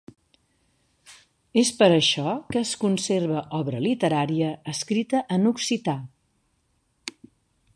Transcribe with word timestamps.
És 1.63 1.69
per 1.81 1.89
això 1.97 2.31
que 2.55 2.57
es 2.61 2.71
conserva 2.85 3.43
obra 3.59 3.83
literària 3.89 4.49
escrita 4.73 5.21
en 5.37 5.45
occità. 5.51 5.99